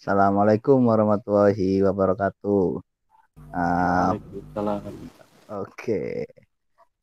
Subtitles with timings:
[0.00, 2.80] Assalamualaikum warahmatullahi wabarakatuh.
[3.52, 4.16] Uh.
[5.52, 6.24] Oke,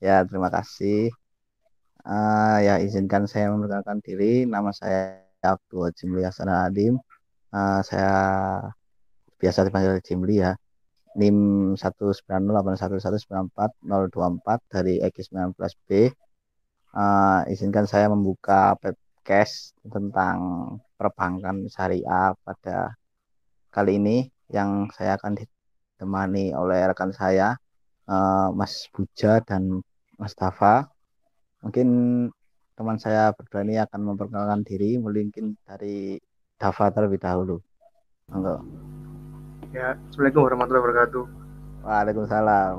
[0.02, 1.14] ya terima kasih.
[2.02, 4.50] Uh, ya izinkan saya memperkenalkan diri.
[4.50, 6.98] Nama saya Abdul Jimli Hasan Adim.
[7.54, 8.18] Uh, saya
[9.38, 10.58] biasa dipanggil Jimli ya.
[11.14, 16.10] NIM 19081194024 dari X19B.
[16.98, 22.98] Uh, izinkan saya membuka podcast tentang perbankan syariah pada
[23.70, 24.18] kali ini
[24.50, 27.56] yang saya akan ditemani oleh rekan saya
[28.10, 29.86] eh, Mas Buja dan
[30.18, 30.90] Mas Tafa.
[31.62, 31.88] Mungkin
[32.78, 36.18] teman saya berdua ini akan memperkenalkan diri, mungkin dari
[36.58, 37.62] Tafa terlebih dahulu.
[38.34, 38.62] Monggo.
[39.74, 41.24] Ya, Assalamualaikum warahmatullahi wabarakatuh.
[41.86, 42.76] Waalaikumsalam.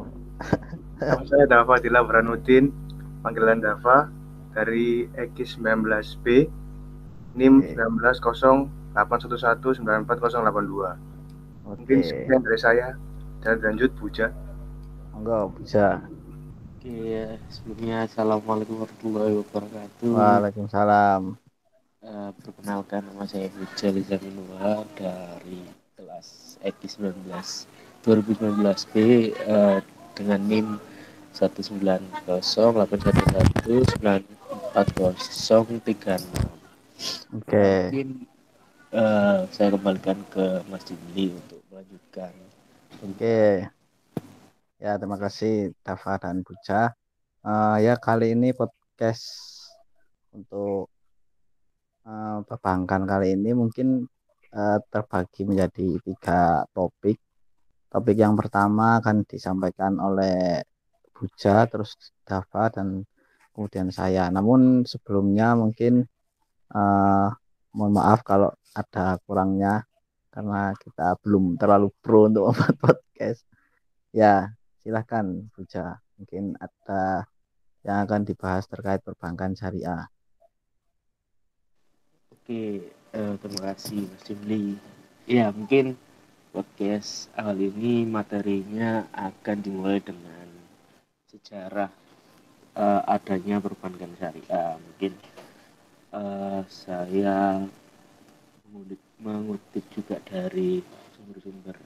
[1.30, 2.74] Saya Dafa Dila Branudin,
[3.22, 4.10] panggilan Dafa
[4.50, 6.50] dari X19B
[7.38, 7.62] NIM
[8.02, 8.66] belas okay.
[8.98, 10.98] 19082 okay.
[11.62, 12.98] Mungkin sekian dari saya
[13.46, 14.34] dan lanjut Puja.
[15.14, 16.02] Enggak, Buja.
[16.82, 17.38] ya.
[17.46, 20.10] sebelumnya Assalamualaikum warahmatullahi wabarakatuh.
[20.10, 21.38] Waalaikumsalam.
[22.02, 25.62] Eh, perkenalkan nama saya Buja Liza Minua dari
[25.94, 28.94] kelas EKI 19 2019 B
[29.30, 29.78] eh,
[30.18, 30.82] dengan NIM
[31.38, 32.02] 190
[32.34, 36.57] 811 940036
[37.30, 37.46] Oke.
[37.46, 37.78] Okay.
[37.94, 38.10] Mungkin
[38.90, 42.34] uh, saya kembalikan ke Mas Jimli untuk melanjutkan.
[42.98, 43.14] Oke.
[43.14, 43.50] Okay.
[44.82, 46.94] Ya terima kasih Dafa dan Buja.
[47.46, 49.22] Uh, ya kali ini podcast
[50.34, 50.90] untuk
[52.02, 54.06] uh, perbankan kali ini mungkin
[54.54, 57.18] uh, terbagi menjadi tiga topik.
[57.88, 60.62] Topik yang pertama akan disampaikan oleh
[61.14, 61.94] Buja, terus
[62.26, 63.06] Dafa dan
[63.54, 64.30] kemudian saya.
[64.30, 66.06] Namun sebelumnya mungkin
[66.72, 67.28] uh,
[67.72, 69.88] mohon maaf kalau ada kurangnya
[70.32, 73.42] karena kita belum terlalu pro untuk membuat podcast.
[74.14, 75.98] Ya, silahkan Buja.
[76.18, 77.26] Mungkin ada
[77.86, 80.10] yang akan dibahas terkait perbankan syariah.
[82.34, 84.78] Oke, eh, terima kasih Mas Jimli.
[85.28, 85.94] Ya, mungkin
[86.50, 90.48] podcast awal ini materinya akan dimulai dengan
[91.28, 91.92] sejarah
[92.78, 94.78] eh, adanya perbankan syariah.
[94.80, 95.12] Mungkin
[96.12, 97.64] uh, saya
[98.68, 100.80] mengutip, mengutip juga dari
[101.16, 101.76] sumber-sumber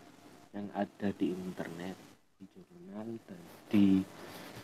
[0.53, 1.97] yang ada di internet,
[2.37, 3.41] di jurnal dan
[3.73, 4.05] di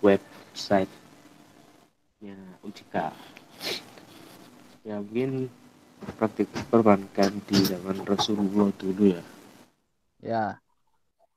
[0.05, 0.91] websitenya
[2.63, 2.97] UJK.
[4.87, 5.51] Ya mungkin
[6.19, 9.23] praktik perbankan di zaman Rasulullah dulu ya.
[10.19, 10.59] Ya,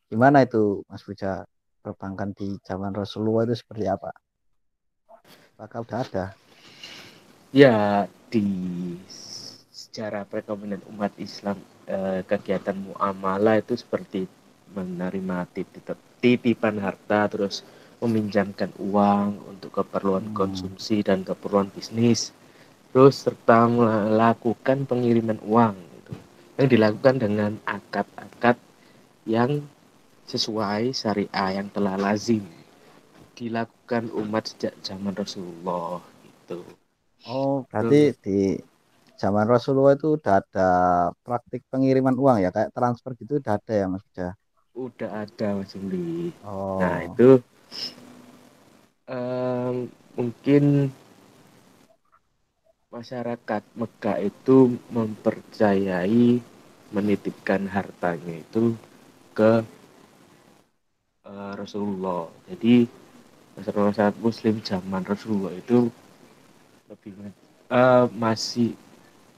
[0.10, 1.46] gimana itu Mas Buja
[1.82, 4.10] perbankan di zaman Rasulullah itu seperti apa?
[5.58, 6.26] Apakah udah ada?
[7.52, 8.48] Ya, di
[9.12, 14.24] sejarah perekonomian umat Islam eh, kegiatan muamalah itu seperti
[14.72, 15.52] menerima
[16.24, 17.60] titipan harta terus
[18.00, 20.36] meminjamkan uang untuk keperluan hmm.
[20.36, 22.32] konsumsi dan keperluan bisnis
[22.96, 26.14] terus serta melakukan pengiriman uang gitu,
[26.56, 28.56] yang dilakukan dengan akad-akad
[29.28, 29.60] yang
[30.24, 32.48] sesuai syariah yang telah lazim
[33.36, 36.81] dilakukan umat sejak zaman Rasulullah itu.
[37.30, 38.58] Oh, berarti di
[39.22, 40.70] zaman Rasulullah itu udah ada
[41.26, 44.34] praktik pengiriman uang ya, kayak transfer gitu udah ada ya Mas Bija?
[44.76, 46.32] Udah ada Mas Juli.
[46.48, 46.80] Oh.
[46.82, 47.44] Nah itu
[49.08, 49.88] um,
[50.18, 50.92] mungkin
[52.92, 54.58] masyarakat Mekah itu
[54.92, 56.28] mempercayai
[56.92, 58.76] menitipkan hartanya itu
[59.38, 59.64] ke
[61.26, 62.28] uh, Rasulullah.
[62.52, 62.86] Jadi
[63.58, 65.88] masyarakat Muslim zaman Rasulullah itu
[66.92, 67.16] lebih
[67.72, 68.76] uh, masih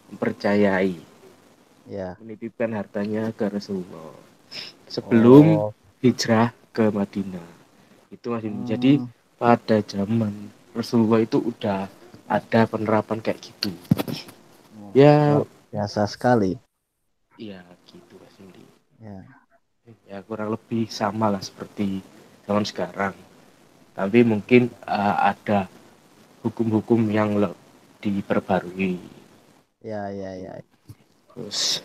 [0.09, 0.97] mempercayai.
[1.85, 2.17] Ya.
[2.17, 4.17] Menitipkan hartanya ke Rasulullah.
[4.89, 5.71] Sebelum oh.
[6.01, 7.45] hijrah ke Madinah.
[8.09, 8.65] Itu masih hmm.
[8.65, 8.91] jadi
[9.37, 11.85] pada zaman Rasulullah itu udah
[12.25, 13.69] ada penerapan kayak gitu.
[14.79, 15.41] Oh, ya.
[15.69, 16.57] biasa sekali.
[17.37, 18.65] Iya gitu Mas Indi.
[19.01, 19.19] Ya.
[20.07, 22.01] Ya kurang lebih sama lah seperti
[22.49, 23.13] zaman sekarang.
[23.93, 25.69] Tapi mungkin uh, ada
[26.43, 27.39] hukum-hukum yang
[28.03, 28.99] diperbarui.
[29.79, 30.53] Ya, ya, ya.
[31.33, 31.81] Terus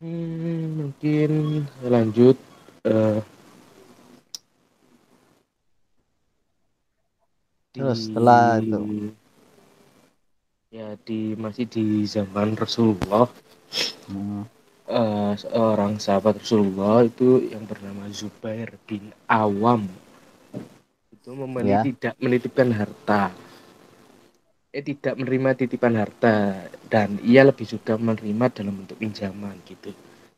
[0.00, 1.30] hmm, mungkin
[1.84, 2.36] lanjut
[2.88, 3.20] uh,
[7.76, 9.12] Terus setelah itu
[10.72, 13.28] ya di masih di zaman Rasulullah
[14.08, 14.42] hmm.
[14.88, 19.92] uh, seorang sahabat Rasulullah itu yang bernama Zubair bin Awam
[21.26, 21.82] itu ya.
[21.84, 23.22] tidak menitipkan harta
[24.76, 26.34] eh tidak menerima titipan harta
[26.92, 29.90] dan ia lebih suka menerima dalam bentuk pinjaman gitu.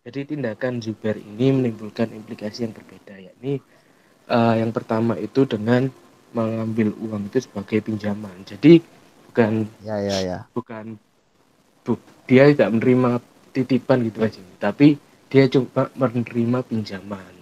[0.07, 3.53] Jadi tindakan Zubair ini menimbulkan implikasi yang berbeda yakni
[4.31, 5.91] uh, yang pertama itu dengan
[6.33, 8.37] mengambil uang itu sebagai pinjaman.
[8.47, 8.81] Jadi
[9.29, 10.97] bukan ya ya ya bukan
[11.85, 11.93] bu,
[12.29, 13.11] dia tidak menerima
[13.57, 14.97] titipan gitu aja, tapi
[15.33, 17.33] dia coba menerima pinjaman.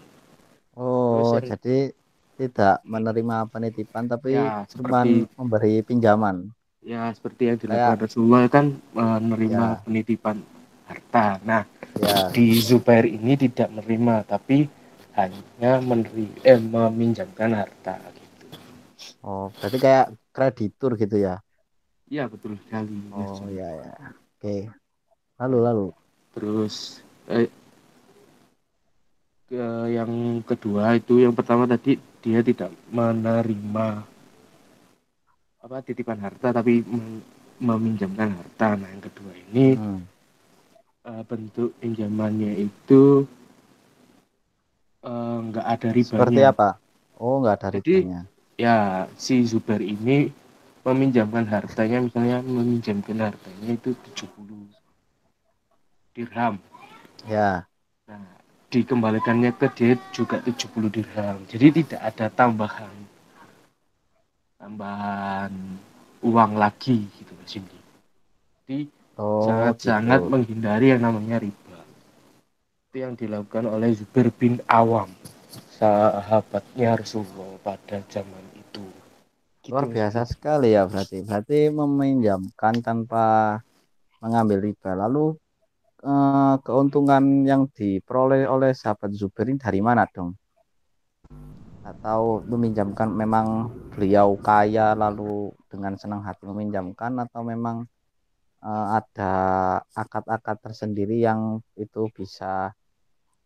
[0.77, 1.96] Oh, yang, jadi
[2.37, 5.03] tidak menerima penitipan tapi ya, cuma
[5.41, 6.53] memberi pinjaman.
[6.87, 9.83] Ya, seperti yang dilakukan Kayak, Rasulullah kan menerima ya.
[9.83, 10.37] penitipan
[10.87, 11.43] harta.
[11.43, 11.63] Nah,
[11.99, 12.31] ya.
[12.31, 14.71] di Zubair ini tidak menerima tapi
[15.17, 18.45] hanya meneri eh meminjamkan harta gitu.
[19.25, 21.43] Oh, berarti kayak kreditur gitu ya?
[22.07, 22.95] Iya, betul sekali.
[23.11, 23.93] Oh, iya ya.
[24.39, 24.71] Oke.
[25.43, 25.87] Lalu lalu
[26.37, 27.49] terus eh,
[29.49, 34.03] ke yang kedua itu yang pertama tadi dia tidak menerima
[35.63, 36.83] apa titipan harta tapi
[37.63, 38.75] meminjamkan harta.
[38.75, 40.03] Nah yang kedua ini hmm.
[41.07, 43.23] uh, bentuk pinjamannya itu
[45.07, 46.19] eh, nggak uh, ada ribanya.
[46.19, 46.69] Seperti apa?
[47.23, 48.23] Oh nggak ada Jadi, ribanya.
[48.59, 50.35] ya si Zubair ini
[50.83, 54.67] meminjamkan hartanya misalnya meminjamkan hartanya itu 70
[56.15, 56.59] dirham.
[57.27, 57.67] Ya.
[58.07, 58.36] Nah
[58.77, 62.97] dikembalikannya ke dia juga 70 dirham jadi tidak ada tambahan
[64.61, 65.53] tambahan
[66.27, 67.79] uang lagi gitu Mas Cindy.
[68.67, 68.79] Jadi
[69.21, 70.31] oh, sangat-sangat gitu.
[70.33, 71.79] menghindari yang namanya riba.
[72.91, 75.13] Itu yang dilakukan oleh Zubair bin Awam,
[75.79, 78.87] sahabatnya Rasulullah pada zaman itu.
[79.63, 81.23] Gitu, Luar biasa sekali ya berarti.
[81.23, 83.61] Berarti meminjamkan tanpa
[84.19, 84.99] mengambil riba.
[84.99, 85.39] Lalu
[86.03, 90.37] eh, keuntungan yang diperoleh oleh sahabat Zubair ini dari mana dong?
[91.87, 97.87] atau meminjamkan memang beliau kaya lalu dengan senang hati meminjamkan atau memang
[98.67, 99.33] uh, ada
[99.95, 102.75] akad-akad tersendiri yang itu bisa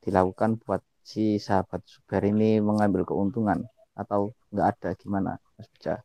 [0.00, 3.61] dilakukan buat si sahabat Zubair ini mengambil keuntungan
[3.93, 6.00] atau nggak ada gimana Mas Bija?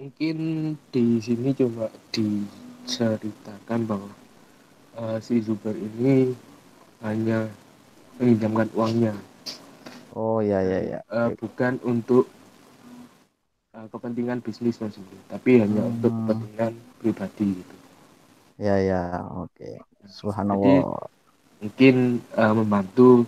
[0.00, 0.36] Mungkin
[0.88, 4.21] di sini coba diceritakan bahwa
[4.98, 6.34] uh, si Zubair ini
[7.02, 7.48] hanya
[8.20, 9.14] meminjamkan uangnya
[10.12, 11.00] Oh ya ya ya.
[11.08, 12.28] Uh, bukan untuk
[13.72, 14.96] uh, kepentingan bisnis mas
[15.32, 15.92] tapi hanya hmm.
[15.96, 17.76] untuk kepentingan pribadi gitu.
[18.60, 19.48] Ya ya oke.
[19.56, 19.80] Okay.
[20.04, 20.84] Subhanallah.
[20.84, 21.96] Jadi, mungkin
[22.36, 23.24] uh, membantu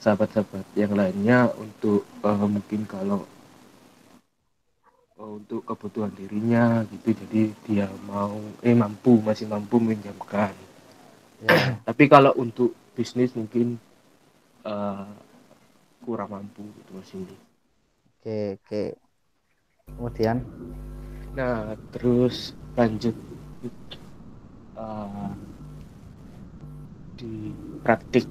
[0.00, 3.28] sahabat-sahabat yang lainnya untuk uh, mungkin kalau
[5.20, 10.56] uh, untuk kebutuhan dirinya gitu jadi dia mau eh mampu masih mampu meminjamkan.
[11.44, 11.48] Ya.
[11.88, 13.76] tapi kalau untuk bisnis mungkin
[14.64, 15.04] uh,
[16.00, 17.36] kurang mampu gitu mas Cindy
[18.22, 18.84] oke oke
[19.92, 20.40] kemudian
[21.36, 23.12] nah terus lanjut
[24.80, 25.32] uh,
[27.16, 27.52] di
[27.84, 28.24] praktik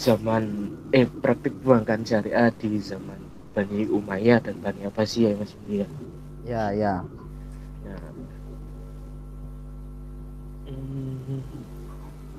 [0.00, 3.20] zaman eh praktik perbankan syariah di zaman
[3.50, 5.88] Bani Umayyah dan Bani Abbasiyah ya Mas ya.
[6.46, 6.94] Ya, ya.
[7.84, 8.00] Nah,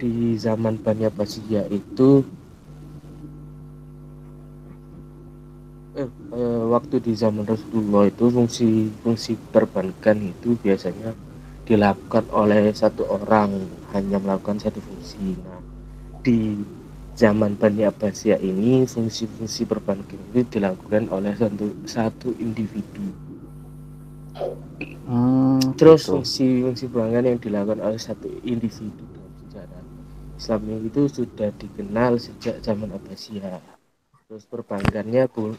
[0.01, 2.25] di zaman Bani Abbasiyah itu
[5.93, 11.13] eh, eh, waktu di zaman Rasulullah itu fungsi fungsi perbankan itu biasanya
[11.69, 13.61] dilakukan oleh satu orang
[13.93, 15.37] hanya melakukan satu fungsi.
[15.37, 15.61] Nah,
[16.25, 16.57] di
[17.13, 23.05] zaman Bani Abbasiyah ini fungsi-fungsi perbankan itu dilakukan oleh satu satu individu.
[25.05, 29.10] Hmm, Terus fungsi-fungsi perbankan yang dilakukan oleh satu individu
[30.41, 33.61] Islam itu sudah dikenal sejak zaman Abbasiyah.
[34.25, 35.53] Terus perbankannya pun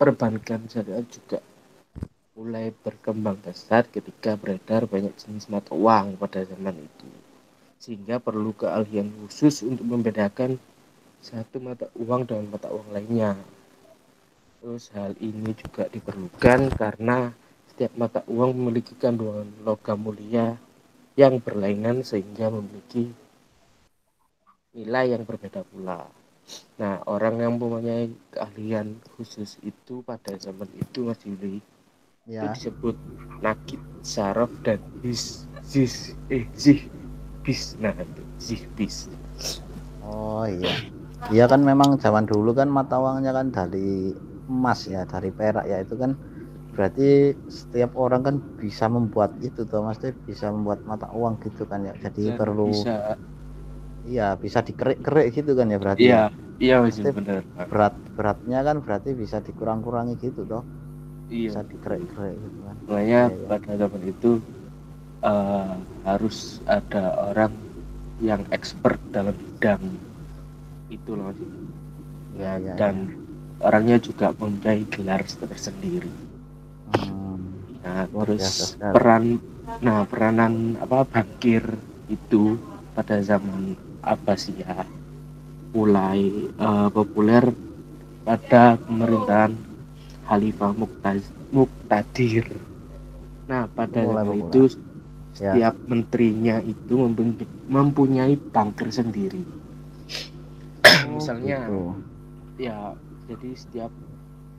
[0.00, 1.44] perbankan syariah juga
[2.32, 7.04] mulai berkembang pesat ketika beredar banyak jenis mata uang pada zaman itu
[7.76, 10.56] sehingga perlu keahlian khusus untuk membedakan
[11.20, 13.36] satu mata uang dengan mata uang lainnya
[14.64, 17.36] terus hal ini juga diperlukan karena
[17.68, 20.56] setiap mata uang memiliki kandungan logam mulia
[21.20, 23.12] yang berlainan sehingga memiliki
[24.72, 26.08] nilai yang berbeda pula.
[26.80, 31.62] Nah, orang yang mempunyai keahlian khusus itu pada zaman itu Mas Yuli
[32.26, 32.46] ya.
[32.46, 32.96] itu disebut
[33.42, 36.86] nakit saraf dan bis zis eh zih
[37.42, 39.10] bis nah itu zih bis
[40.02, 40.74] oh iya.
[41.30, 44.10] Iya kan memang zaman dulu kan mata uangnya kan dari
[44.50, 46.18] emas ya dari perak ya itu kan
[46.74, 51.86] berarti setiap orang kan bisa membuat itu tuh mas bisa membuat mata uang gitu kan
[51.86, 51.94] ya.
[52.02, 53.14] Jadi perlu bisa
[54.02, 56.02] Iya, bisa dikerik-kerik gitu kan ya berarti.
[56.06, 56.22] Iya,
[56.58, 57.40] iya masih benar.
[57.70, 60.62] Berat beratnya kan berarti bisa dikurang-kurangi gitu toh.
[61.30, 61.54] Iya.
[61.54, 62.76] Bisa dikerik-kerik gitu kan.
[62.90, 63.46] Makanya ya, ya.
[63.46, 64.30] pada zaman itu
[65.22, 67.52] eh, harus ada orang
[68.22, 69.82] yang expert dalam bidang
[70.90, 71.30] itu loh.
[72.36, 73.12] Ya, ya, dan
[73.62, 76.10] orangnya juga mempunyai gelar tersendiri
[76.92, 77.38] Hmm,
[77.80, 79.38] nah terus peran
[79.80, 81.62] nah peranan apa bankir
[82.10, 82.58] itu
[82.92, 84.84] pada zaman Abbasiyah
[85.74, 86.22] mulai
[86.58, 87.44] eh, populer
[88.26, 89.52] pada pemerintahan
[90.28, 92.46] Khalifah Muqtaz- Muqtadir
[93.48, 94.42] nah pada Mulai populer.
[94.44, 94.62] itu
[95.40, 95.54] ya.
[95.54, 99.42] setiap menterinya itu mempunyai, mempunyai banker sendiri
[101.02, 101.94] Oh, misalnya gitu.
[102.58, 102.94] ya
[103.28, 103.92] jadi setiap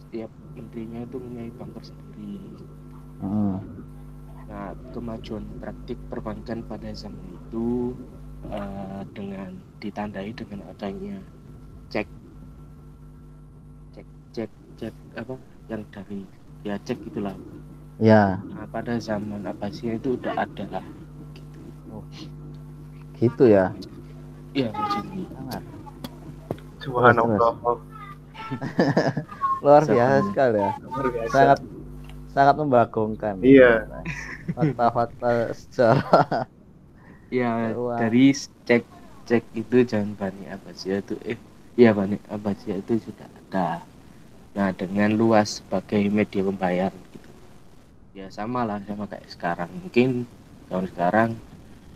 [0.04, 2.40] setiap menterinya itu mempunyai banker sendiri
[3.22, 3.58] Hmm,
[4.50, 7.96] nah kemajuan praktik perbankan pada zaman itu
[8.52, 11.20] eh, dengan ditandai dengan adanya
[11.92, 12.08] cek
[13.94, 15.36] cek cek cek apa
[15.68, 16.24] yang dari
[16.64, 17.36] ya cek itulah
[18.02, 18.40] ya.
[18.50, 20.86] Nah pada zaman Abbasiyah itu udah ada lah.
[21.36, 21.62] Gitu
[23.20, 23.72] gitu ya.
[24.54, 25.64] Iya sangat.
[26.84, 27.54] Subhanallah.
[29.64, 30.72] luar biasa sekali ya.
[30.84, 31.32] Luar biasa.
[31.32, 31.60] sangat
[32.34, 33.36] sangat membagongkan.
[33.44, 33.88] Iya.
[34.44, 36.52] fakta-fakta sejarah
[37.32, 38.00] ya Wah.
[38.00, 38.34] dari
[38.68, 38.84] cek
[39.28, 41.40] cek itu jangan Bani Abbasiyah itu eh
[41.80, 43.84] ya Bani Abbasiyah itu sudah ada.
[44.58, 47.30] Nah dengan luas sebagai media pembayar gitu.
[48.14, 49.70] Ya sama lah sama kayak sekarang.
[49.84, 50.26] Mungkin
[50.70, 51.30] tahun sekarang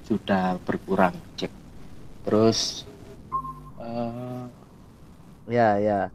[0.08, 1.52] sudah berkurang cek.
[2.26, 2.86] Terus
[3.80, 4.46] eh
[5.48, 6.12] ya ya.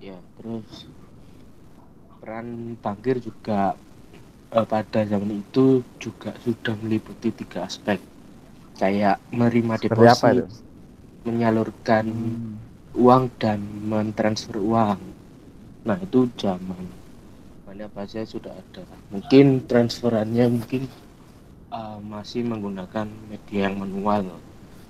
[0.00, 0.88] ya terus
[2.20, 3.76] peran bankir juga
[4.56, 7.98] eh, pada zaman itu juga sudah meliputi tiga aspek
[8.80, 10.44] kayak menerima seperti apa deposit itu?
[11.28, 12.56] menyalurkan Hmm,
[12.96, 14.96] uang dan mentransfer uang.
[15.84, 16.88] Nah itu zaman.
[17.68, 18.82] Mana saya sudah ada.
[19.12, 20.88] Mungkin transferannya mungkin
[21.70, 24.40] eh, masih menggunakan media yang manual.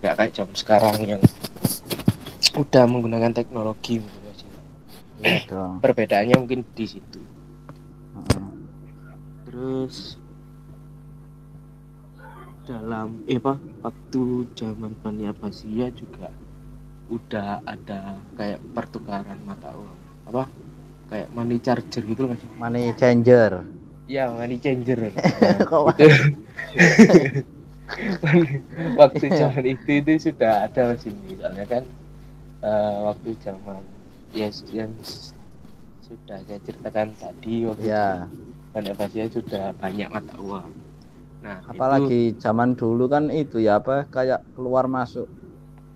[0.00, 1.22] Nggak kayak jam sekarang yang
[2.56, 4.20] udah menggunakan teknologi gitu
[5.20, 7.20] iya perbedaannya mungkin di situ.
[8.16, 8.64] Hmm,
[9.44, 10.19] terus
[12.70, 16.30] dalam eh apa waktu zaman Bani Abbasiyah juga
[17.10, 19.98] udah ada kayak pertukaran mata uang.
[20.30, 20.46] Apa?
[21.10, 23.66] Kayak money charger gitu loh money changer.
[24.06, 25.10] Ya money changer.
[25.70, 25.98] Kok
[29.02, 31.34] waktu zaman itu itu sudah ada Mas ini.
[31.34, 31.82] Soalnya kan
[32.62, 33.82] eh, waktu zaman
[34.30, 34.94] ya yang
[36.06, 38.30] sudah saya ceritakan tadi waktu ya
[38.70, 40.89] Bani Abbasiyah sudah banyak mata uang
[41.40, 45.26] nah itu- apalagi zaman dulu kan itu ya apa kayak keluar masuk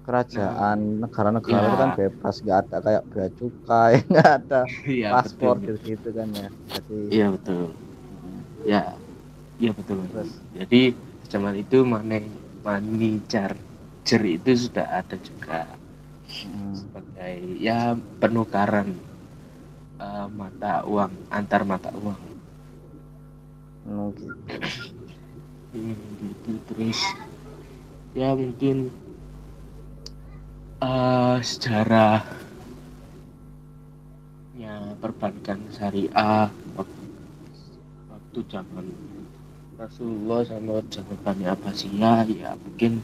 [0.04, 1.68] kerajaan negara-negara Ya.
[1.68, 5.76] itu kan bebas nggak ada kayak bea cukai nggak ada iya paspor betul.
[5.88, 6.48] gitu kan ya.
[6.74, 7.62] Jadi iya betul.
[8.64, 8.82] Ya
[9.60, 10.30] iya betul Terus?
[10.56, 10.80] jadi
[11.32, 12.24] zaman itu money
[12.64, 15.64] money charger itu sudah ada juga.
[16.44, 18.88] Hmm, sebagai ya penukaran
[20.00, 22.20] eh, mata uang antar mata uang.
[23.84, 24.32] Mungkin
[25.74, 27.02] Hmm, gitu terus
[28.14, 28.94] ya mungkin
[30.78, 32.22] eh sejarah
[34.54, 36.46] ya perbankan syariah
[36.78, 37.04] waktu,
[38.06, 38.86] waktu zaman
[39.74, 43.02] Rasulullah sama zaman Bani Abbasiyah ya mungkin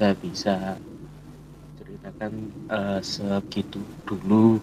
[0.00, 0.80] saya bisa
[1.76, 2.32] ceritakan
[2.72, 4.56] eh, segitu dulu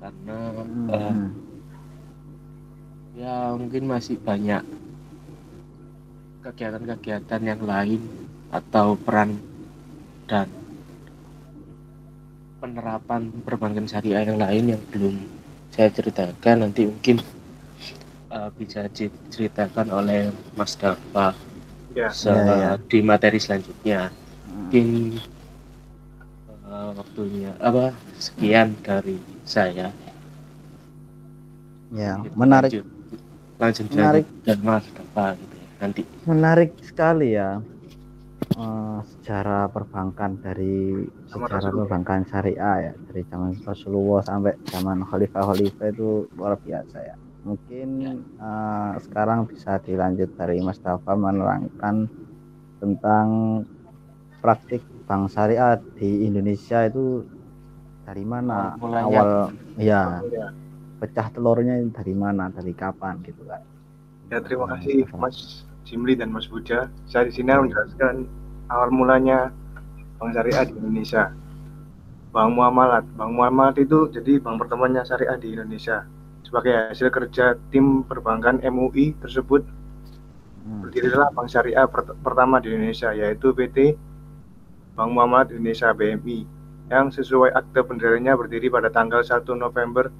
[0.00, 0.64] karena
[0.96, 1.28] eh, hmm.
[3.20, 4.77] ya mungkin masih banyak
[6.40, 8.00] kegiatan-kegiatan yang lain
[8.48, 9.36] atau peran
[10.24, 10.48] dan
[12.58, 15.14] penerapan perbankan syariah yang lain yang belum
[15.70, 17.22] saya ceritakan nanti mungkin
[18.28, 21.34] uh, bisa diceritakan oleh Mas Dafa
[21.90, 22.12] Ya.
[22.12, 22.70] se- Ya, ya.
[22.86, 24.12] di materi selanjutnya
[24.46, 24.70] Hmm.
[24.70, 24.86] mungkin
[26.64, 29.90] uh, waktunya apa sekian dari saya
[31.90, 32.86] ya menarik lanjut.
[33.56, 34.24] langsung Menarik.
[34.44, 37.62] dan Mas Dafa gitu nanti menarik sekali ya
[38.52, 41.86] eh, sejarah perbankan dari Sama sejarah Rasulullah.
[41.86, 48.12] perbankan syariah ya dari zaman Rasulullah sampai zaman Khalifah-Khalifah itu luar biasa ya mungkin Ya.
[48.16, 52.10] eh, sekarang bisa dilanjut dari Mas Dafa menerangkan
[52.78, 53.26] tentang
[54.38, 57.22] praktik bank syariah di Indonesia itu
[58.02, 59.04] dari mana Awal mulanya.
[59.04, 59.30] awal
[59.76, 60.48] ya Ya.
[60.98, 63.62] pecah telurnya dari mana dari kapan gitu kan
[64.28, 66.92] Ya, terima kasih Mas Jimli dan Mas Buja.
[67.08, 68.14] Saya di sini akan menjelaskan
[68.68, 69.48] awal mulanya
[70.20, 71.32] Bank Syariah di Indonesia.
[72.28, 73.08] Bank Muamalat.
[73.16, 76.04] Bank Muamalat itu jadi bank pertamanya syariah di Indonesia.
[76.44, 79.64] Sebagai hasil kerja tim perbankan MUI tersebut
[80.68, 80.80] hmm.
[80.84, 81.88] berdirilah Bank Syariah
[82.20, 83.96] pertama di Indonesia yaitu PT
[84.92, 86.44] Bank Muhammad Indonesia BMI
[86.88, 90.12] yang sesuai akte pendiriannya berdiri pada tanggal 1 November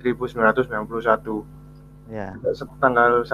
[0.00, 1.61] 1991.
[2.10, 2.34] Ya.
[2.82, 3.30] Tanggal 1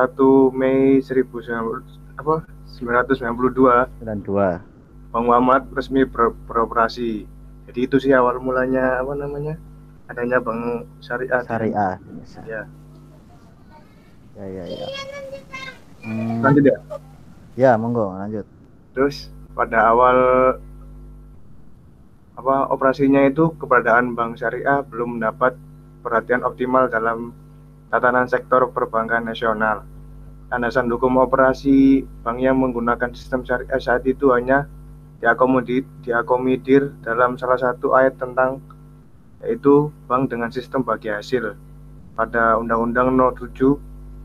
[0.53, 1.85] Mei 1992
[2.19, 2.43] apa
[2.77, 7.25] 992 92 Bang Muhammad resmi ber beroperasi.
[7.69, 9.57] Jadi itu sih awal mulanya apa namanya?
[10.09, 11.41] Adanya Bank Syariah.
[11.45, 11.95] Syariah.
[12.45, 12.63] Ya.
[14.37, 14.89] Ya ya ya.
[16.05, 16.45] Hmm.
[16.45, 16.79] Lanjut ya.
[17.59, 18.47] Ya, monggo lanjut.
[18.93, 20.17] Terus pada awal
[22.39, 25.57] apa operasinya itu keberadaan Bank Syariah belum mendapat
[26.05, 27.35] perhatian optimal dalam
[27.89, 29.85] tatanan sektor perbankan nasional.
[30.49, 34.65] Landasan hukum operasi bank yang menggunakan sistem syariah saat itu hanya
[35.21, 38.65] diakomodir, diakomodir dalam salah satu ayat tentang
[39.45, 41.55] yaitu bank dengan sistem bagi hasil
[42.17, 43.77] pada Undang-Undang No 7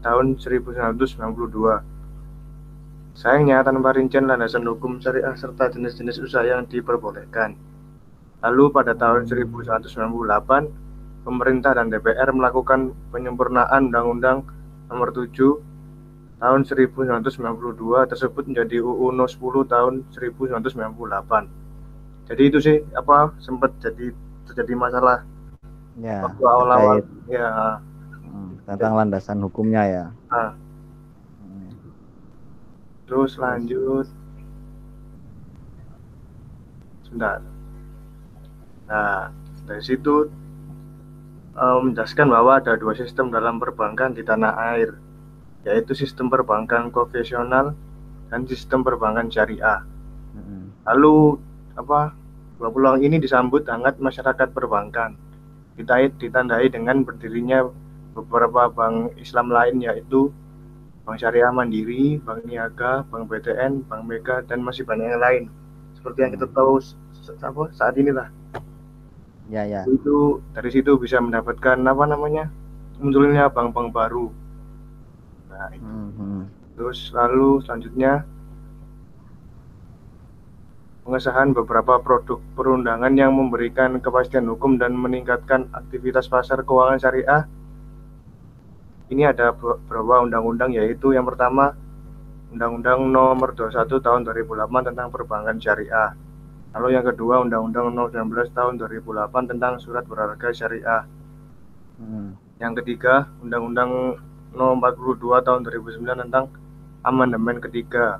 [0.01, 1.93] tahun 1992.
[3.13, 7.53] Sayangnya tanpa rincian landasan hukum syariah serta jenis-jenis usaha yang diperbolehkan.
[8.41, 10.82] Lalu pada tahun 1998,
[11.23, 14.45] pemerintah dan DPR melakukan penyempurnaan Undang-Undang
[14.91, 15.31] Nomor 7
[16.43, 22.27] tahun 1992 tersebut menjadi UU No 10 tahun 1998.
[22.27, 24.11] Jadi itu sih apa sempat jadi
[24.51, 25.23] terjadi masalah
[25.99, 26.97] ya, waktu awal-awal
[27.31, 27.79] ya
[28.27, 30.05] hmm, tentang landasan hukumnya ya.
[30.27, 30.51] Nah.
[33.07, 34.07] Terus lanjut.
[37.05, 37.39] Sebentar.
[38.89, 39.29] Nah,
[39.69, 40.27] dari situ
[41.57, 44.97] menjelaskan bahwa ada dua sistem dalam perbankan di tanah air
[45.63, 47.71] yaitu sistem perbankan konvensional
[48.27, 49.85] dan sistem perbankan syariah.
[50.83, 51.39] Lalu
[51.79, 52.11] apa
[52.59, 55.15] dua peluang ini disambut hangat masyarakat perbankan.
[55.73, 57.65] Ditandai, ditandai dengan berdirinya
[58.13, 60.29] beberapa bank Islam lain yaitu
[61.03, 65.43] Bank Syariah Mandiri, Bank Niaga, Bank BTN, Bank Mega dan masih banyak yang lain.
[65.99, 66.79] Seperti yang kita tahu
[67.43, 68.31] apa saat inilah.
[69.51, 69.83] Ya ya.
[69.87, 72.47] Itu dari situ bisa mendapatkan apa namanya
[73.01, 74.31] munculnya bank-bank baru
[75.53, 75.85] Nah, itu.
[75.85, 76.43] Hmm.
[76.73, 78.25] Terus lalu selanjutnya
[81.05, 87.45] pengesahan beberapa produk perundangan yang memberikan kepastian hukum dan meningkatkan aktivitas pasar keuangan syariah.
[89.13, 91.77] Ini ada beberapa undang-undang yaitu yang pertama
[92.53, 96.13] Undang-Undang Nomor 21 Tahun 2008 tentang Perbankan Syariah.
[96.73, 101.05] Lalu yang kedua Undang-Undang Nomor 19 Tahun 2008 tentang Surat Berharga Syariah.
[102.01, 102.33] Hmm.
[102.57, 104.17] Yang ketiga Undang-Undang
[104.57, 106.49] Nomor 42 tahun 2009 tentang
[107.05, 108.17] amandemen ketiga.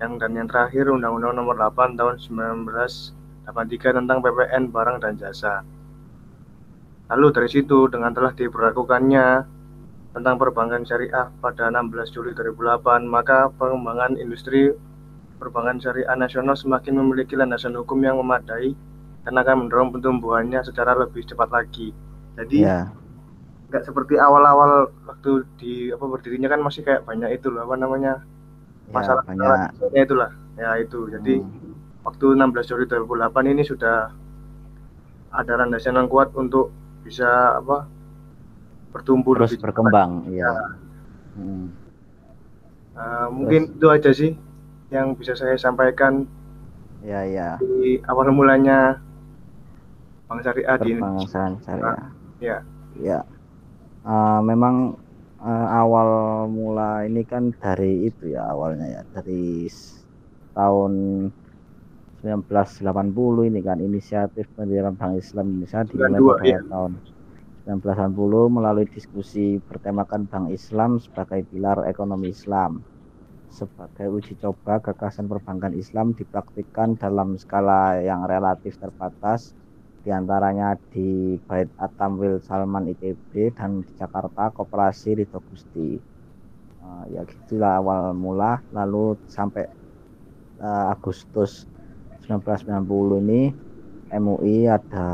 [0.00, 5.64] Yang dan yang terakhir Undang-Undang Nomor 8 tahun 1983 tentang PPN barang dan jasa.
[7.08, 9.26] Lalu dari situ dengan telah diberlakukannya
[10.12, 14.76] tentang perbankan syariah pada 16 Juli 2008, maka pengembangan industri
[15.40, 18.76] perbankan syariah nasional semakin memiliki landasan hukum yang memadai
[19.24, 21.96] dan akan mendorong pertumbuhannya secara lebih cepat lagi.
[22.36, 23.00] Jadi yeah
[23.70, 28.18] nggak seperti awal-awal waktu di apa berdirinya kan masih kayak banyak itu loh apa namanya
[28.90, 29.70] ya, masalah banyak.
[29.94, 31.06] itulah ya itu.
[31.06, 32.02] Jadi hmm.
[32.02, 34.10] waktu 16 Juli 2008 ini sudah
[35.30, 36.74] ada landasan yang kuat untuk
[37.06, 37.86] bisa apa
[38.90, 40.50] bertumbuh terus berkembang ya.
[41.38, 41.70] Hmm.
[42.98, 44.34] uh, mungkin itu aja sih
[44.90, 46.26] yang bisa saya sampaikan
[47.00, 48.98] ya ya di awal mulanya
[50.30, 51.58] Bang Syariah di Indonesia.
[51.64, 52.06] Syariah.
[52.38, 52.58] Ya.
[52.98, 53.20] Ya
[54.04, 54.96] uh, memang
[55.40, 56.10] uh, awal
[56.48, 59.66] mula ini kan dari itu ya awalnya ya dari
[60.54, 60.92] tahun
[62.20, 66.60] 1980 ini kan inisiatif pendirian Bank Islam Indonesia dimulai pada ya.
[66.68, 66.92] tahun
[67.64, 72.84] 1980 melalui diskusi bertemakan Bank Islam sebagai pilar ekonomi Islam.
[73.50, 79.58] Sebagai uji coba gagasan perbankan Islam dipraktikkan dalam skala yang relatif terbatas
[80.06, 85.98] di antaranya di Bait Atamwil Salman ITB dan di Jakarta Koperasi Ridho Gusti.
[86.80, 88.62] Uh, ya gitulah awal mula.
[88.70, 89.66] Lalu sampai
[90.62, 91.66] uh, Agustus
[92.30, 92.86] 1990
[93.26, 93.50] ini
[94.14, 95.10] MUI ada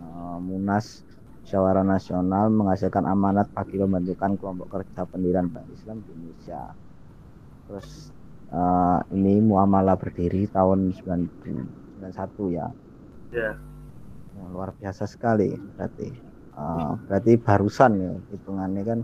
[0.00, 1.04] uh, Munas
[1.44, 6.87] Syawara Nasional menghasilkan amanat bagi pembentukan kelompok kerja pendirian Bank Islam di Indonesia
[7.68, 8.10] terus
[8.52, 12.66] uh, ini muamalah berdiri tahun 1991 ya.
[13.32, 13.50] Ya.
[14.38, 16.08] Ya, luar biasa sekali berarti.
[16.58, 19.00] Uh, berarti barusan ya hitungannya kan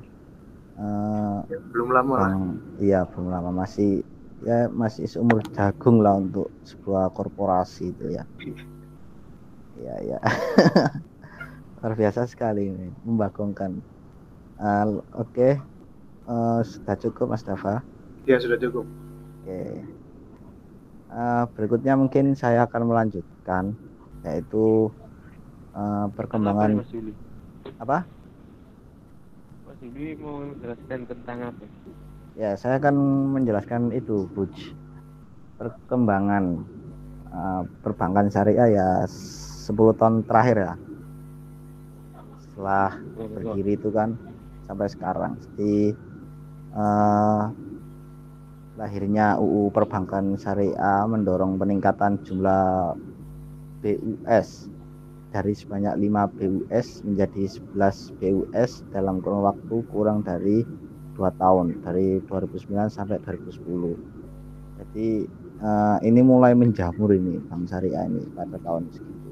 [0.75, 2.17] uh, ya, belum lama.
[2.19, 2.43] yang,
[2.83, 3.51] iya belum lama.
[3.63, 4.03] Masih
[4.43, 8.25] ya masih seumur jagung lah untuk sebuah korporasi itu ya.
[9.79, 10.19] Ya ya
[11.83, 13.79] luar biasa sekali ini membagongkan.
[14.59, 15.31] Uh, oke.
[15.31, 15.53] Okay.
[16.31, 17.94] uh, sudah cukup Mas Dava?
[18.25, 18.89] Ya sudah cukup.
[19.45, 19.85] Oke.
[21.15, 23.77] Uh, berikutnya mungkin saya akan melanjutkan
[24.25, 24.89] yaitu
[25.77, 26.91] uh, perkembangan Mas
[27.77, 28.09] apa?
[29.69, 31.65] Mas Yuli mau menjelaskan tentang apa?
[32.35, 32.97] Ya, saya akan
[33.37, 34.75] menjelaskan itu, Buj.
[35.61, 36.67] Perkembangan
[37.31, 40.75] uh, perbankan syariah ya 10 tahun terakhir ya.
[42.43, 44.19] Setelah berdiri itu kan
[44.67, 45.39] sampai sekarang.
[45.39, 45.95] Jadi
[46.75, 47.55] uh,
[48.75, 52.99] lahirnya UU Perbankan Syariah mendorong peningkatan jumlah
[53.85, 54.67] BUS
[55.31, 57.43] dari sebanyak 5 BUS menjadi
[57.75, 60.67] 11 BUS dalam kurun waktu kurang dari
[61.15, 64.25] dua tahun dari 2009 sampai 2010
[64.75, 65.27] jadi
[65.63, 69.31] uh, ini mulai menjamur ini bank syariah ini pada tahun segitu.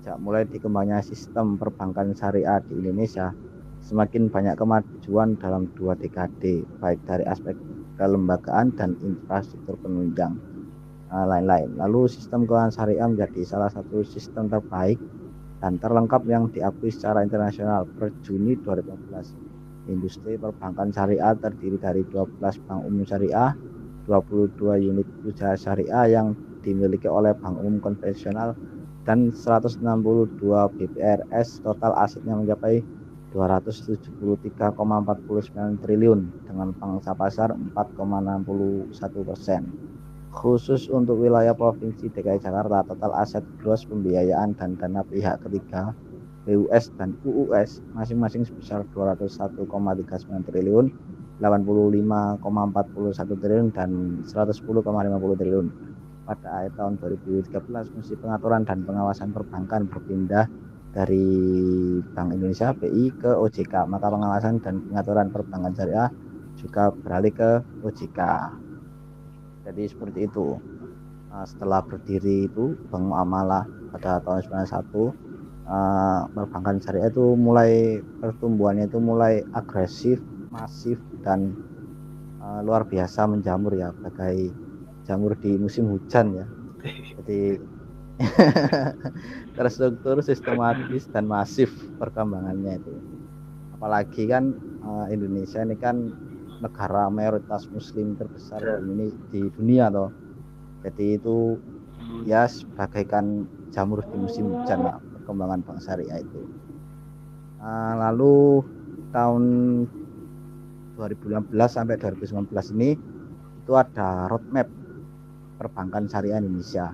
[0.00, 3.32] Sejak mulai dikembangnya sistem perbankan syariah di Indonesia
[3.80, 7.56] semakin banyak kemajuan dalam dua dekade baik dari aspek
[8.00, 10.40] kelembagaan dan infrastruktur penunjang
[11.12, 11.76] uh, lain-lain.
[11.76, 14.96] Lalu sistem keuangan syariah menjadi salah satu sistem terbaik
[15.60, 22.40] dan terlengkap yang diakui secara internasional per Juni 2015 industri perbankan syariah terdiri dari 12
[22.40, 23.52] bank umum syariah,
[24.08, 26.32] 22 unit usaha syariah yang
[26.64, 28.54] dimiliki oleh bank umum konvensional
[29.04, 29.80] dan 162
[30.76, 32.84] BPRS total asetnya mencapai
[33.32, 38.90] 273,49 triliun dengan pangsa pasar 4,61
[39.22, 39.62] persen.
[40.30, 45.90] Khusus untuk wilayah Provinsi DKI Jakarta, total aset gross pembiayaan dan dana pihak ketiga
[46.46, 50.86] BUS dan UUS masing-masing sebesar 201,39 triliun,
[51.42, 53.90] 85,41 triliun dan
[54.24, 55.66] 110,50 triliun.
[56.24, 60.46] Pada akhir tahun 2013, fungsi pengaturan dan pengawasan perbankan berpindah
[60.90, 61.26] dari
[62.02, 66.10] Bank Indonesia BI ke OJK, maka pengawasan dan pengaturan perbankan syariah
[66.58, 67.50] juga beralih ke
[67.86, 68.20] OJK.
[69.70, 70.58] Jadi seperti itu.
[71.30, 73.62] Nah, setelah berdiri itu Bank Muamalah
[73.94, 75.14] pada tahun 91
[75.70, 80.18] uh, perbankan syariah itu mulai pertumbuhannya itu mulai agresif,
[80.50, 81.54] masif dan
[82.42, 84.50] uh, luar biasa menjamur ya, bagai
[85.06, 86.46] jamur di musim hujan ya.
[87.22, 87.62] Jadi
[89.56, 92.94] terstruktur, sistematis dan masif perkembangannya itu.
[93.76, 94.52] Apalagi kan
[94.84, 96.12] uh, Indonesia ini kan
[96.60, 98.76] negara mayoritas muslim terbesar ya.
[98.84, 100.12] ini di dunia toh.
[100.84, 101.56] Jadi itu
[102.28, 106.42] ya sebagaikan jamur di musim hujan ya perkembangan bank syariah itu.
[107.60, 108.64] Uh, lalu
[109.12, 109.44] tahun
[110.96, 112.96] 2015 sampai 2019 ini
[113.64, 114.68] itu ada roadmap
[115.56, 116.92] perbankan syariah Indonesia.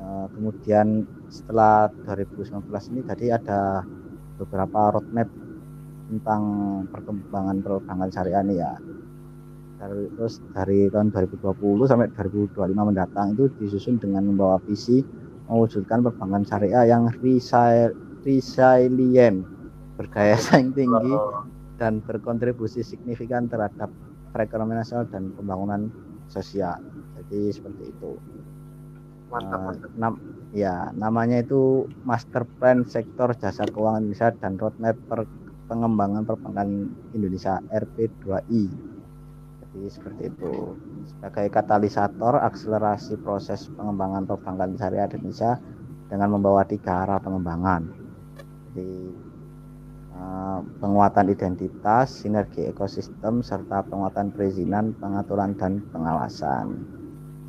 [0.00, 2.64] Uh, kemudian setelah 2019
[2.96, 3.84] ini tadi ada
[4.40, 5.28] beberapa roadmap
[6.08, 6.42] tentang
[6.88, 8.72] perkembangan perbankan syariah ini ya.
[9.80, 12.56] Dari, terus dari tahun 2020 sampai 2025
[12.88, 15.04] mendatang itu disusun dengan membawa visi
[15.50, 17.10] mewujudkan perbankan syariah yang
[18.22, 19.42] resilient,
[19.98, 21.16] berdaya saing tinggi,
[21.80, 23.90] dan berkontribusi signifikan terhadap
[24.30, 25.90] perekonomian nasional dan pembangunan
[26.30, 26.78] sosial.
[27.18, 28.14] Jadi seperti itu.
[29.30, 30.18] Mantap, uh, nam
[30.50, 35.24] ya namanya itu Master Plan Sektor Jasa Keuangan Indonesia dan Roadmap per
[35.70, 38.90] Pengembangan Perbankan Indonesia RP2I
[39.70, 40.74] jadi seperti itu.
[41.06, 45.62] Sebagai katalisator akselerasi proses pengembangan perbankan syariah Indonesia
[46.10, 47.86] dengan membawa tiga arah pengembangan.
[48.70, 48.90] Jadi
[50.18, 56.98] uh, penguatan identitas, sinergi ekosistem, serta penguatan perizinan, pengaturan dan pengawasan.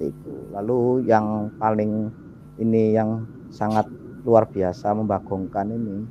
[0.09, 0.33] Itu.
[0.49, 2.09] Lalu yang paling
[2.57, 3.85] ini yang sangat
[4.25, 6.05] luar biasa membagongkan ini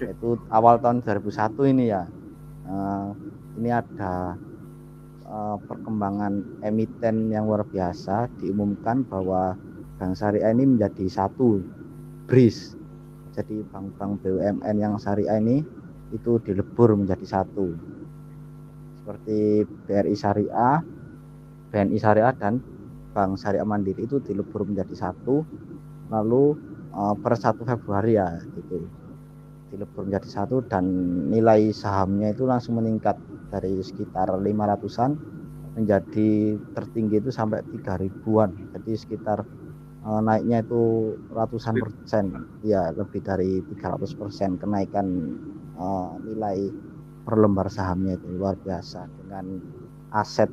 [0.00, 2.04] yaitu awal tahun 2001 ini ya.
[2.64, 3.12] Uh,
[3.60, 4.38] ini ada
[5.28, 9.58] uh, perkembangan emiten yang luar biasa diumumkan bahwa
[10.00, 11.60] Bank Syariah ini menjadi satu
[12.24, 12.78] BRIS.
[13.36, 15.62] Jadi bank-bank BUMN yang syariah ini
[16.10, 17.76] itu dilebur menjadi satu.
[19.00, 20.82] Seperti BRI Syariah,
[21.70, 22.58] BNI Syariah dan
[23.10, 25.42] Bank Syariah Mandiri itu dilebur menjadi satu.
[26.10, 26.44] Lalu
[26.94, 28.86] uh, per 1 Februari ya gitu.
[29.70, 30.84] Dilebur menjadi satu dan
[31.30, 33.14] nilai sahamnya itu langsung meningkat
[33.50, 35.10] dari sekitar 500-an
[35.78, 38.50] menjadi tertinggi itu sampai 3 ribuan.
[38.74, 39.46] Jadi sekitar
[40.02, 42.24] uh, naiknya itu ratusan persen.
[42.66, 45.06] Ya lebih dari 300 persen kenaikan
[45.78, 46.70] uh, nilai
[47.22, 49.60] per lembar sahamnya itu luar biasa dengan
[50.10, 50.50] aset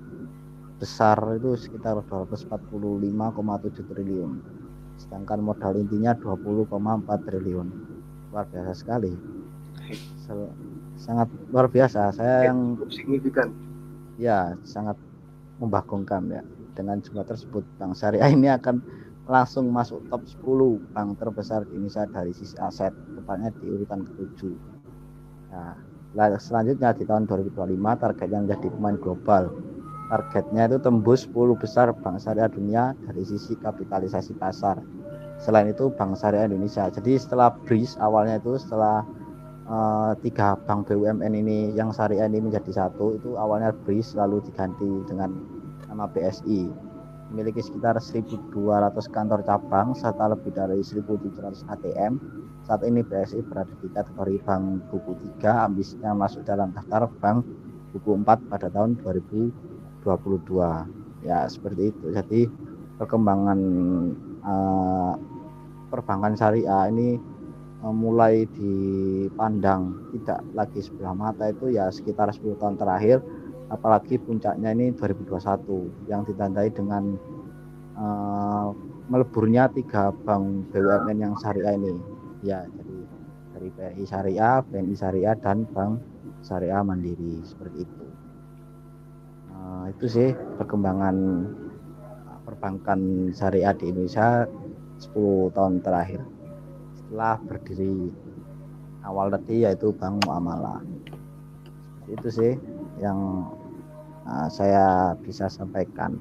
[0.78, 4.32] besar itu sekitar 245,7 triliun
[4.98, 6.70] sedangkan modal intinya 20,4
[7.26, 7.68] triliun
[8.34, 9.14] luar biasa sekali
[10.98, 12.12] sangat luar biasa.
[12.12, 13.54] Saya yang signifikan.
[14.18, 14.98] Ya, sangat
[15.62, 16.42] membagongkan ya.
[16.74, 18.82] Dengan jumlah tersebut, Bank Syariah ini akan
[19.28, 24.56] langsung masuk top 10 bank terbesar di Indonesia dari sisi aset, tepatnya di urutan ke-7.
[25.52, 25.76] Nah,
[26.40, 29.52] selanjutnya di tahun 2025 targetnya menjadi pemain global.
[30.08, 34.80] Targetnya itu tembus 10 besar bank syariah dunia dari sisi kapitalisasi pasar.
[35.44, 36.88] Selain itu bank syariah Indonesia.
[36.88, 39.04] Jadi setelah BRIS awalnya itu setelah
[39.68, 44.88] uh, tiga bank BUMN ini yang syariah ini menjadi satu itu awalnya BRIS lalu diganti
[45.12, 45.36] dengan
[45.92, 46.88] nama BSI
[47.28, 48.56] memiliki sekitar 1.200
[49.12, 52.14] kantor cabang serta lebih dari 1.700 ATM.
[52.64, 57.44] Saat ini BSI berada di kategori bank buku 3, ambisinya masuk dalam daftar bank
[57.96, 59.00] buku 4 pada tahun
[60.08, 61.28] 2022.
[61.28, 62.06] Ya, seperti itu.
[62.16, 62.48] Jadi
[62.96, 63.60] perkembangan
[64.48, 65.14] uh,
[65.92, 67.20] perbankan syariah ini
[67.86, 73.22] mulai dipandang tidak lagi sebelah mata itu ya sekitar 10 tahun terakhir
[73.70, 77.16] apalagi puncaknya ini 2021 yang ditandai dengan
[78.00, 78.74] uh,
[79.12, 81.96] meleburnya tiga bank BUMN yang syariah ini
[82.42, 82.98] ya jadi
[83.58, 85.98] dari BRI Syariah, BNI Syariah dan Bank
[86.46, 88.07] Syariah Mandiri seperti itu
[89.68, 91.16] uh, itu sih perkembangan
[92.48, 94.48] perbankan syariah di Indonesia
[95.04, 96.24] 10 tahun terakhir.
[96.96, 98.08] Setelah berdiri
[99.04, 100.80] awal tadi yaitu Bank Muamalah.
[102.08, 102.56] Itu sih
[103.04, 103.52] yang
[104.24, 106.16] uh, saya bisa sampaikan.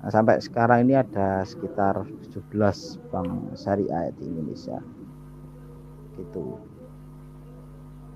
[0.00, 4.80] Nah, sampai sekarang ini ada sekitar 17 bank syariah di Indonesia.
[6.16, 6.56] Gitu.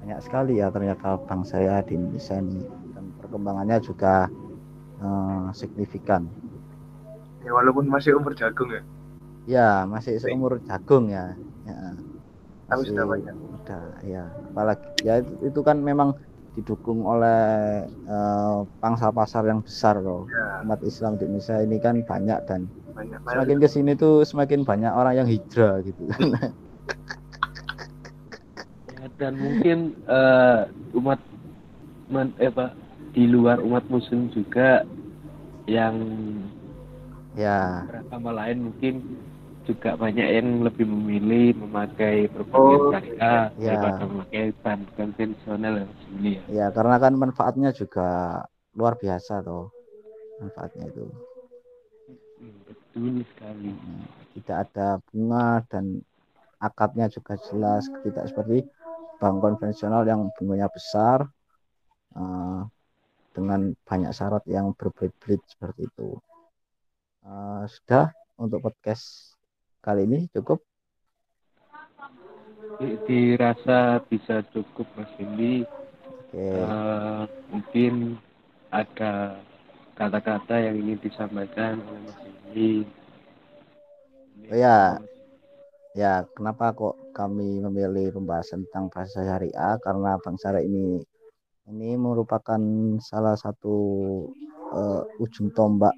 [0.00, 2.64] Banyak sekali ya ternyata bank syariah di Indonesia ini.
[2.96, 4.32] Dan perkembangannya juga
[5.02, 6.28] uh, signifikan
[7.42, 8.82] ya walaupun masih umur jagung ya
[9.44, 11.36] Ya, masih seumur jagung ya.
[11.68, 11.92] ya.
[12.64, 13.34] Tapi sudah banyak.
[13.36, 14.24] Sudah, ya.
[14.52, 16.16] Apalagi ya itu, itu kan memang
[16.56, 20.24] didukung oleh uh, pangsa pasar yang besar loh.
[20.32, 20.64] Ya.
[20.64, 24.92] Umat Islam di Indonesia ini kan banyak dan banyak, semakin ke sini tuh semakin banyak
[24.96, 26.24] orang yang hijrah gitu kan.
[28.96, 30.64] ya, dan mungkin uh,
[30.96, 31.20] umat
[32.08, 32.72] man, eh, apa,
[33.14, 34.82] di luar umat muslim juga
[35.70, 35.96] yang
[37.38, 38.94] ya beragama lain mungkin
[39.64, 43.68] juga banyak yang lebih memilih memakai perbankan oh, syariah ya.
[43.72, 45.74] daripada memakai bank konvensional
[46.20, 46.42] ini ya.
[46.52, 48.44] Ya, karena kan manfaatnya juga
[48.76, 49.72] luar biasa toh.
[50.44, 51.08] Manfaatnya itu.
[52.36, 53.72] Hmm, betul sekali.
[53.72, 54.04] Hmm,
[54.36, 56.04] tidak ada bunga dan
[56.60, 58.68] akadnya juga jelas, tidak seperti
[59.16, 61.24] bank konvensional yang bunganya besar
[62.18, 62.68] uh,
[63.34, 66.14] dengan banyak syarat yang berbelit-belit seperti itu.
[67.26, 69.34] Uh, sudah untuk podcast
[69.82, 70.62] kali ini cukup?
[73.10, 75.66] Dirasa bisa cukup Mas Indi.
[76.30, 76.62] Okay.
[76.62, 77.92] uh, eh, mungkin
[78.70, 79.38] ada
[79.94, 82.72] kata-kata yang ingin disampaikan oleh Mas Indi.
[84.50, 84.98] Oh, ya.
[85.94, 89.78] ya kenapa kok kami memilih pembahasan tentang bahasa syariah?
[89.80, 91.00] Karena bangsa ini
[91.70, 92.60] ini merupakan
[93.00, 93.76] salah satu
[94.72, 95.96] uh, ujung tombak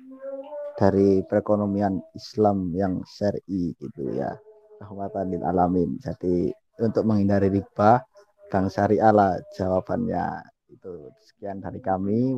[0.78, 4.30] dari perekonomian Islam yang syar'i gitu ya.
[4.78, 5.96] Rahmatan lil alamin.
[5.98, 8.04] Jadi untuk menghindari riba
[8.52, 10.44] bank syariah lah jawabannya.
[10.70, 12.36] Itu sekian dari kami.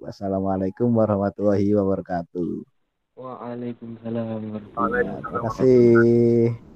[0.00, 2.50] Wassalamualaikum warahmatullahi wabarakatuh.
[3.18, 5.28] Waalaikumsalam warahmatullahi wabarakatuh.
[5.28, 6.69] Terima kasih.